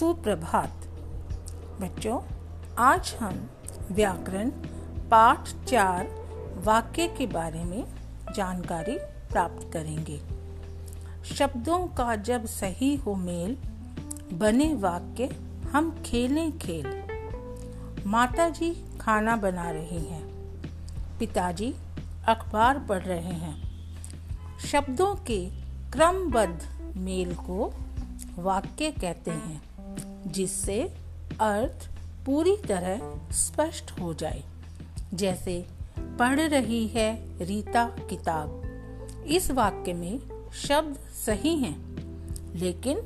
सुप्रभात। 0.00 0.72
बच्चों, 1.80 2.20
आज 2.78 3.16
हम 3.20 3.50
व्याकरण 3.92 4.50
पाठ 5.10 5.48
चार 5.64 6.06
वाक्य 6.64 7.08
के 7.08 7.26
बारे 7.26 7.64
में 7.64 7.84
जानकारी 8.36 8.98
प्राप्त 9.32 9.72
करेंगे। 9.72 10.20
शब्दों 11.24 11.86
का 11.86 12.16
जब 12.16 12.46
सही 12.46 12.96
हो 12.96 13.14
मेल, 13.14 13.56
बने 14.32 14.74
वाक्य 14.74 15.24
हम 15.72 16.02
खेलें 16.06 16.58
खेल। 16.58 17.02
माता 18.06 18.48
जी 18.48 18.84
खाना 19.00 19.36
बना 19.36 19.70
रही 19.70 20.04
हैं। 20.04 20.22
पिताजी 21.18 21.74
अखबार 22.28 22.78
पढ़ 22.78 23.02
रहे 23.02 23.34
हैं। 23.34 23.62
शब्दों 24.58 25.14
के 25.14 25.50
क्रमबद्ध 25.92 26.92
मेल 26.96 27.34
को 27.34 27.72
वाक्य 28.38 28.90
कहते 28.90 29.30
हैं। 29.30 29.69
जिससे 30.26 30.82
अर्थ 31.40 31.90
पूरी 32.26 32.56
तरह 32.56 33.20
स्पष्ट 33.32 34.00
हो 34.00 34.14
जाए। 34.14 34.42
जैसे, 35.14 35.66
पढ़ 35.98 36.40
रही 36.40 36.86
है 36.86 37.38
रीता 37.44 37.84
किताब। 37.84 38.62
इस 39.26 39.50
वाक्य 39.50 39.92
में 39.92 40.20
शब्द 40.52 40.96
सही 41.26 41.56
हैं, 41.56 41.96
लेकिन 42.54 42.98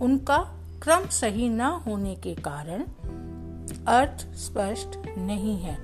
उनका 0.00 0.38
क्रम 0.82 1.06
सही 1.06 1.48
न 1.48 1.60
होने 1.60 2.14
के 2.14 2.34
कारण 2.34 2.86
अर्थ 3.86 4.36
स्पष्ट 4.36 5.18
नहीं 5.18 5.56
है। 5.58 5.74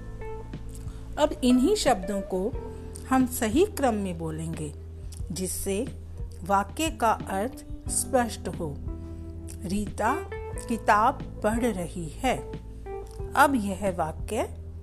अब 1.16 1.40
इन्हीं 1.44 1.74
शब्दों 1.74 2.20
को 2.20 2.52
हम 3.10 3.26
सही 3.26 3.64
क्रम 3.64 3.94
में 3.94 4.18
बोलेंगे, 4.18 4.74
जिससे 5.32 6.02
वाक्य 6.44 6.90
का 6.90 7.12
अर्थ 7.12 7.64
स्पष्ट 7.88 8.48
हो। 8.48 8.76
रीता 9.62 10.30
किताब 10.64 11.40
पढ़ 11.44 11.64
रही 11.64 12.08
है। 12.08 12.36
अब 13.36 13.52
यह 13.54 13.94
वाक्य 13.98 14.36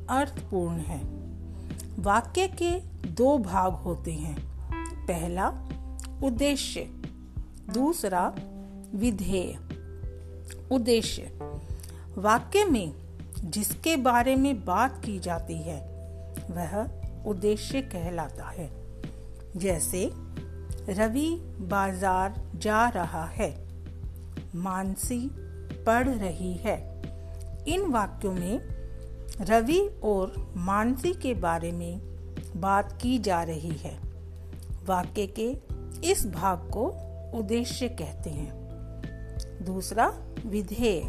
अर्थपूर्ण 0.09 0.77
है। 0.77 1.03
वाक्य 1.99 2.47
के 2.47 2.79
दो 3.09 3.37
भाग 3.37 3.73
होते 3.73 4.11
हैं। 4.11 4.47
पहला, 5.05 5.47
उद्देश्य। 6.23 6.81
दूसरा, 7.73 8.35
विधेय। 8.95 9.57
उद्देश्य। 10.71 11.39
वाक्य 12.17 12.65
में 12.65 12.93
जिसके 13.43 13.97
बारे 13.97 14.35
में 14.35 14.65
बात 14.65 15.01
की 15.05 15.19
जाती 15.19 15.57
है, 15.57 15.81
वह 16.51 16.89
उद्देश्य 17.25 17.81
कहलाता 17.81 18.49
है। 18.49 18.69
जैसे, 19.57 20.09
रवि 20.89 21.29
बाज़ार 21.59 22.41
जा 22.55 22.89
रहा 22.89 23.25
है। 23.25 23.67
मानसी 24.55 25.42
पढ़ 25.87 26.07
रही 26.07 26.53
है। 26.53 27.01
इन 27.67 27.85
वाक्यों 27.91 28.33
में 28.33 28.61
रवि 29.41 29.79
और 30.03 30.53
मानसी 30.57 31.13
के 31.13 31.33
बारे 31.33 31.71
में 31.71 31.99
बात 32.55 32.97
की 33.01 33.17
जा 33.19 33.43
रही 33.43 33.71
है। 33.71 33.99
वाक्य 34.85 35.27
के 35.39 35.55
इस 36.11 36.25
भाग 36.27 36.69
को 36.73 36.85
उद्देश्य 37.39 37.87
कहते 37.89 38.29
हैं। 38.29 38.51
दूसरा, 39.65 40.07
विधेय। 40.45 41.01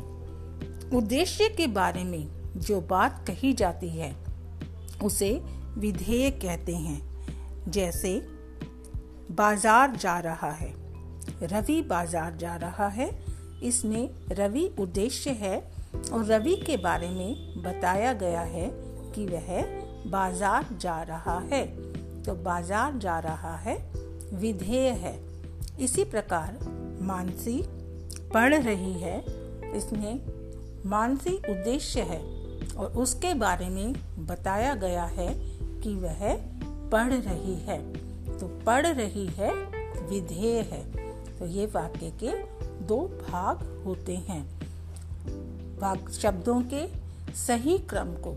उद्देश्य 0.96 1.48
के 1.48 1.66
बारे 1.66 2.04
में 2.04 2.28
जो 2.56 2.80
बात 2.80 3.24
कही 3.26 3.52
जाती 3.52 3.88
है, 3.88 4.14
उसे 5.02 5.42
विधेय 5.78 6.30
कहते 6.30 6.74
हैं। 6.74 7.14
जैसे, 7.68 8.18
बाज़ार 9.30 9.96
जा 9.96 10.18
रहा 10.18 10.50
है। 10.50 10.72
रवि 11.42 11.82
बाज़ार 11.82 12.36
जा 12.36 12.56
रहा 12.56 12.88
है 12.88 13.33
इसमें 13.64 14.08
रवि 14.32 14.66
उद्देश्य 14.78 15.30
है 15.30 15.56
और 16.12 16.24
रवि 16.24 16.54
के 16.56 16.76
बारे 16.76 17.08
में 17.08 17.62
बताया 17.62 18.12
गया 18.12 18.40
है 18.40 18.70
कि 19.14 19.26
वह 19.26 19.62
बाज़ार 20.10 20.66
जा 20.80 21.00
रहा 21.02 21.38
है। 21.52 21.66
तो 22.22 22.34
बाज़ार 22.34 22.98
जा 22.98 23.18
रहा 23.18 23.56
है, 23.56 23.76
विधेय 24.32 24.88
है। 24.98 25.18
इसी 25.80 26.04
प्रकार 26.04 26.58
मानसी 27.02 27.62
पढ़ 28.34 28.54
रही 28.54 28.92
है। 28.92 29.18
इसमें 29.76 30.20
मानसी 30.86 31.36
उद्देश्य 31.50 32.00
है 32.00 32.20
और 32.74 32.92
उसके 32.96 33.34
बारे 33.34 33.68
में 33.68 33.92
बताया 34.18 34.74
गया 34.74 35.04
है 35.04 35.28
कि 35.80 35.94
वह 35.94 36.20
पढ़ 36.90 37.12
रही 37.12 37.54
है। 37.60 37.78
तो 38.38 38.46
पढ़ 38.66 38.86
रही 38.86 39.26
है, 39.26 39.52
विधेय 40.08 40.60
है। 40.72 40.82
तो 41.38 41.46
ये 41.46 41.66
वाक्य 41.66 42.12
के 42.22 42.32
दो 42.86 43.00
भाग 43.00 43.82
होते 43.86 44.16
हैं। 44.16 44.60
वाक 45.78 46.10
शब्दों 46.10 46.62
के 46.62 46.86
सही 47.34 47.78
क्रम 47.78 48.06
को 48.06 48.30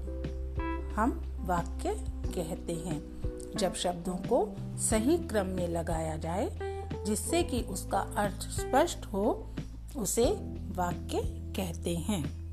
हम 0.96 1.24
वाक्य 1.40 1.94
कहते 2.35 2.74
हैं। 2.74 3.18
जब 3.57 3.74
शब्दों 3.74 4.16
को 4.16 4.56
सही 4.78 5.18
क्रम 5.18 5.46
में 5.46 5.68
लगाया 5.68 6.18
जाए, 6.18 6.50
जिससे 7.06 7.44
कि 7.44 7.62
उसका 7.62 8.00
अर्थ 8.00 8.36
स्पष्ट 8.36 9.06
हो, 9.06 9.47
उसे 9.97 10.25
वाक्य 10.75 11.22
कहते 11.56 11.96
हैं। 11.96 12.47